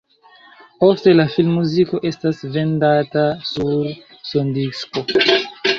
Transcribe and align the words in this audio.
Ofte 0.87 1.13
la 1.17 1.25
filmmuziko 1.33 2.01
estas 2.13 2.41
vendata 2.57 3.29
sur 3.53 4.21
sondisko. 4.33 5.07